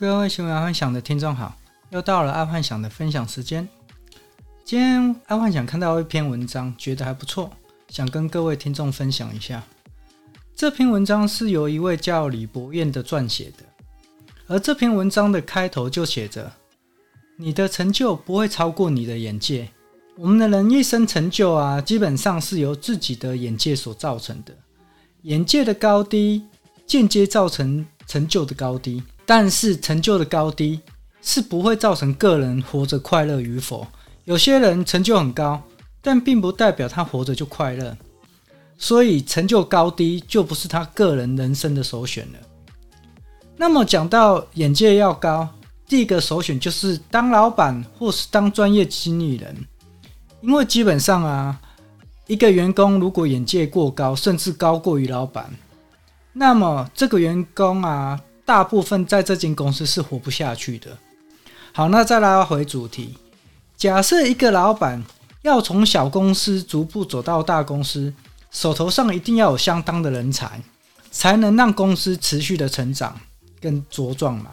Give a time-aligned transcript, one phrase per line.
[0.00, 1.54] 各位喜欢爱幻想的听众好，
[1.90, 3.68] 又到了爱幻想的分享时间。
[4.64, 7.50] 今天爱幻想看到一篇文章，觉得还不错，
[7.90, 9.62] 想跟各位听众分享一下。
[10.56, 13.64] 这篇文章是由一位叫李博彦的撰写的，
[14.46, 16.50] 而这篇文章的开头就写着
[17.36, 19.68] ：“你的成就不会超过你的眼界。”
[20.16, 24.56] 我们的人一生成就啊，基本上是由自己的眼界所造成的，
[25.24, 26.46] 眼界的高低
[26.86, 29.02] 间接造成成就的高低。
[29.30, 30.80] 但是成就的高低
[31.22, 33.86] 是不会造成个人活着快乐与否。
[34.24, 35.62] 有些人成就很高，
[36.02, 37.96] 但并不代表他活着就快乐。
[38.76, 42.38] 所以成就高低就不是他个人人生的首选了。
[43.56, 45.48] 那么讲到眼界要高，
[45.86, 49.56] 第一个首选就是当老板或是当专业经理人，
[50.40, 51.60] 因为基本上啊，
[52.26, 55.48] 一个员工如果眼界过高，甚至高过于老板，
[56.32, 58.20] 那么这个员工啊。
[58.50, 60.98] 大部分在这间公司是活不下去的。
[61.72, 63.16] 好，那再拉回主题。
[63.76, 65.00] 假设一个老板
[65.42, 68.12] 要从小公司逐步走到大公司，
[68.50, 70.60] 手头上一定要有相当的人才，
[71.12, 73.20] 才能让公司持续的成长
[73.60, 74.50] 跟茁壮嘛。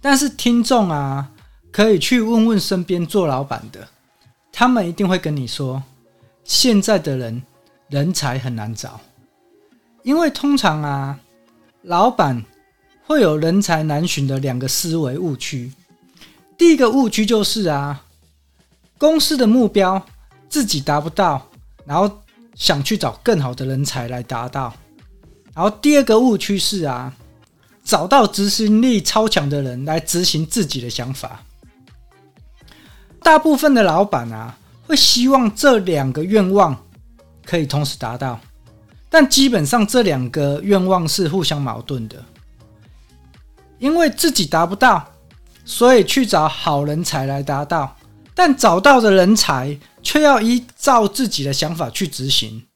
[0.00, 1.28] 但是听众啊，
[1.72, 3.88] 可以去问问身边做老板的，
[4.52, 5.82] 他们一定会跟你说，
[6.44, 7.42] 现在的人
[7.88, 9.00] 人才很难找，
[10.04, 11.18] 因为通常啊，
[11.82, 12.40] 老板。
[13.08, 15.72] 会有人才难寻的两个思维误区。
[16.58, 18.04] 第一个误区就是啊，
[18.98, 20.04] 公司的目标
[20.50, 21.48] 自己达不到，
[21.86, 22.20] 然后
[22.54, 24.74] 想去找更好的人才来达到。
[25.54, 27.10] 然后第二个误区是啊，
[27.82, 31.42] 找到执行力超强的人来执行自己的想法。
[33.22, 36.76] 大部分的老板啊，会希望这两个愿望
[37.42, 38.38] 可以同时达到，
[39.08, 42.22] 但基本上这两个愿望是互相矛盾的。
[43.78, 45.12] 因为自己达不到，
[45.64, 47.96] 所以去找好人才来达到，
[48.34, 52.66] 但找到的人才却要依照自己的想法去执行，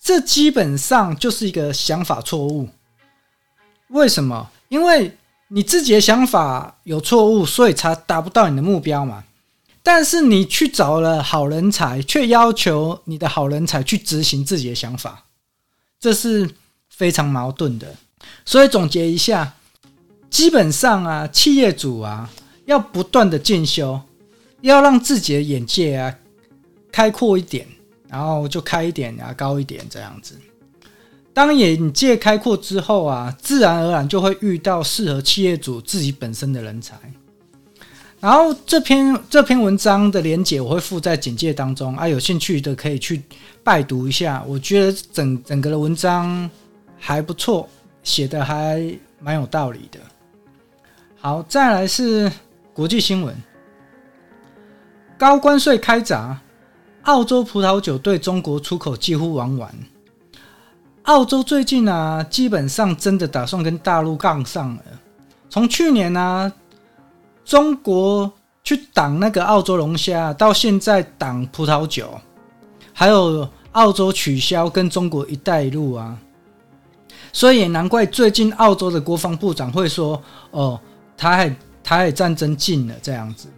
[0.00, 2.68] 这基本上就是一个想法错误。
[3.88, 4.50] 为什么？
[4.68, 5.16] 因为
[5.48, 9.24] 你自己的想法有错误，所以才达不到你的目标嘛。
[9.82, 15.24] 但是你去找了好人才，却要求你的好人才去执行自己的想法，
[16.00, 16.48] 这是
[16.88, 17.96] 非常矛盾的。
[18.44, 19.54] 所以总结一下，
[20.30, 22.30] 基本上啊，企业主啊，
[22.64, 24.00] 要不断的进修，
[24.60, 26.14] 要让自己的眼界啊
[26.90, 27.66] 开阔一点，
[28.08, 30.38] 然后就开一点啊，高一点这样子。
[31.34, 36.94] 当眼界开阔之后啊，自然而然就会遇到适合企业主自己本身的人才。
[38.20, 43.22] 然后这篇这篇文章的连结我会附在简介当中啊，有兴趣的可以去
[43.64, 44.44] 拜读一下。
[44.46, 46.48] 我觉得整整个的文章
[46.98, 47.68] 还不错。
[48.02, 48.82] 写的还
[49.20, 49.98] 蛮有道理的。
[51.20, 52.30] 好，再来是
[52.72, 53.34] 国际新闻：
[55.16, 56.40] 高关税开闸，
[57.02, 59.72] 澳洲葡萄酒对中国出口几乎玩完。
[61.04, 64.82] 澳洲最近啊，基本上真的打算跟大陆杠上了。
[65.48, 66.52] 从去年啊，
[67.44, 68.32] 中国
[68.64, 72.20] 去挡那个澳洲龙虾，到现在挡葡萄酒，
[72.92, 76.16] 还有澳洲取消跟中国“一带一路”啊。
[77.32, 80.22] 所以也难怪最近澳洲的国防部长会说
[80.52, 80.78] ：“哦，
[81.16, 81.48] 台海
[81.82, 83.48] 台海战争近了。”这样子，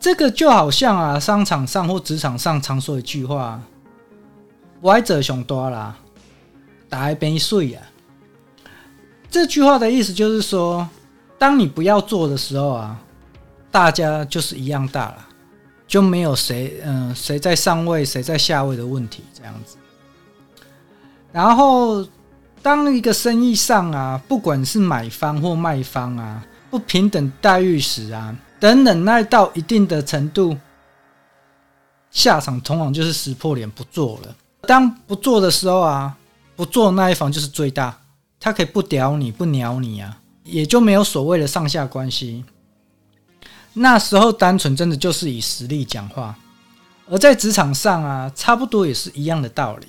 [0.00, 3.60] 这个就好像啊，商场上或职场上常说一句话
[4.82, 5.94] ：“歪者熊多啦，
[6.88, 7.82] 打一杯水啊。”
[9.30, 10.88] 这句话的意思就是说，
[11.38, 12.98] 当你不要做的时候啊，
[13.70, 15.28] 大家就是一样大了，
[15.86, 19.76] 就没有谁嗯谁在上位谁在下位的问题这样子，
[21.32, 22.02] 然后。
[22.62, 30.56] 当一个生意上啊，不管是买方或卖方啊，不平等待遇时啊，等忍耐到一定的程度，
[32.10, 34.34] 下场通常就是撕破脸不做了。
[34.62, 36.14] 当不做的时候啊，
[36.54, 37.98] 不做那一方就是最大，
[38.38, 42.44] 他可以不屌你不鸟你啊，也就没有所谓的上下关系。
[43.72, 46.36] 那时候单纯真的就是以实力讲话，
[47.08, 49.86] 而在职场上啊，差不多也是一样的道理。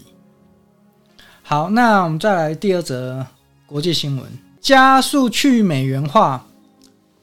[1.51, 3.27] 好，那我们再来第二则
[3.65, 4.25] 国际新闻：
[4.62, 6.45] 加速去美元化，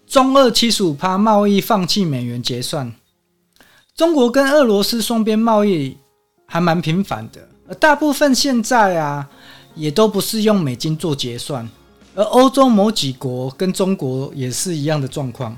[0.07, 2.93] 中俄七十五趴贸易放弃美元结算。
[3.97, 5.97] 中国跟俄罗斯双边贸易
[6.45, 9.27] 还蛮频繁的，而大部分现在啊，
[9.75, 11.67] 也都不是用美金做结算。
[12.15, 15.57] 而欧洲某几国跟中国也是一样的状况。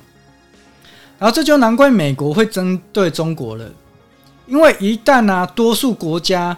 [1.19, 3.69] 然后这就难怪美国会针对中国了，
[4.47, 6.57] 因为一旦啊，多数国家。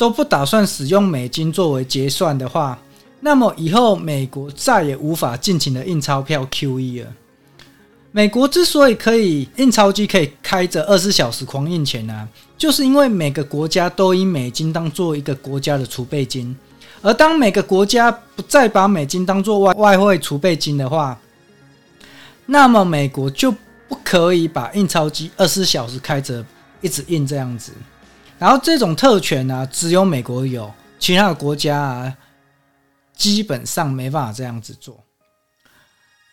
[0.00, 2.78] 都不打算使用美金作为结算的话，
[3.20, 7.12] 那么以后美国再也无法尽情的印钞票 QE 了。
[8.10, 12.26] 美国之所以可以印钞机可以开着二十四小时狂印钱呢、啊，
[12.56, 16.56] 就是因为每个国家都以美金当做一个国家的储备金，
[17.02, 21.14] 而当每个国家不再把美金当做外外汇储备金的话，
[22.46, 23.52] 那么美国就
[23.86, 26.42] 不可以把印钞机二十四小时开着
[26.80, 27.72] 一直印这样子。
[28.40, 32.16] 然后这种特权呢、啊，只有美国有，其他的国家啊，
[33.14, 34.98] 基本上没办法这样子做。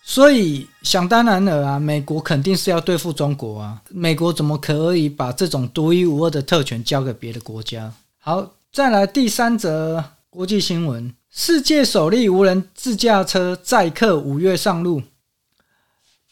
[0.05, 3.81] 所以想当然了啊，美国肯定是要对付中国啊。
[3.89, 7.91] 美国怎么可以把这种独一无二的特权交给别的国家？
[8.19, 15.01] 好，再来第三则国际新闻：世界首例无人自驾车载客五月上路。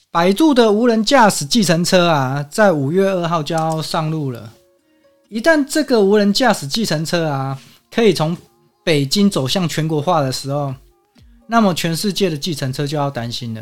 [0.10, 4.54] 百度的无人驾驶计程车啊，在五月二号就要上路了。
[5.30, 7.60] 一旦这个无人驾驶计程车啊，
[7.92, 8.38] 可以从
[8.84, 10.74] 北京走向全国化的时候，
[11.48, 13.62] 那么全世界的计程车就要担心了。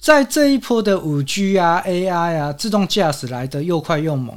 [0.00, 4.36] 在这一波的五 G 啊、AI 啊、自动驾驶来得又快又猛，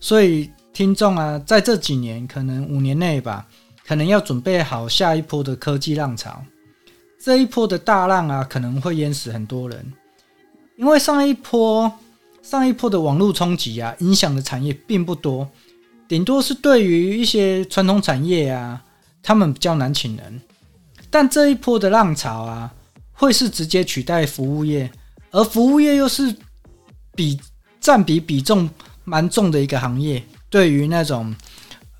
[0.00, 3.46] 所以听众啊，在这几年可能五年内吧，
[3.86, 6.42] 可能要准备好下一波的科技浪潮。
[7.18, 9.92] 这一波的大浪啊，可能会淹死很多人，
[10.76, 11.90] 因为上一波
[12.48, 15.48] 上一波的网络冲击啊，影响的产业并不多，
[16.06, 18.80] 顶多是对于一些传统产业啊，
[19.20, 20.40] 他们比较难请人。
[21.10, 22.72] 但这一波的浪潮啊，
[23.10, 24.88] 会是直接取代服务业，
[25.32, 26.32] 而服务业又是
[27.16, 27.36] 比
[27.80, 28.70] 占比比重
[29.02, 30.22] 蛮重的一个行业。
[30.48, 31.34] 对于那种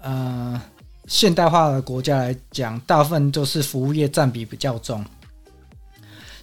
[0.00, 0.62] 呃
[1.08, 5.04] 现代化的国家来讲，大部分都是服务业占比比较重。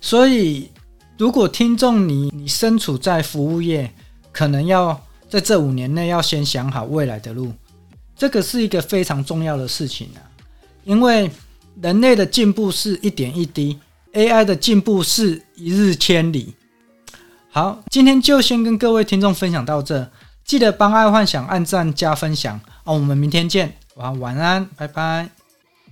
[0.01, 0.69] 所以，
[1.23, 3.89] 如果听众你你身处在服务业，
[4.33, 7.53] 可能要在这五年内要先想好未来的路，
[8.13, 10.19] 这个是一个非常重要的事情啊，
[10.83, 11.31] 因为。
[11.81, 13.79] 人类的进步是一点一滴
[14.13, 16.53] ，AI 的进步是一日千里。
[17.49, 20.07] 好，今天就先跟各位听众分享到这，
[20.45, 22.93] 记得帮爱幻想按赞加分享哦。
[22.93, 25.42] 我们明天见，晚晚安，拜拜。